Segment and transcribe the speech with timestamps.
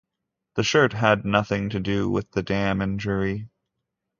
[0.55, 3.49] The shirt had nothing to do with the damn injury.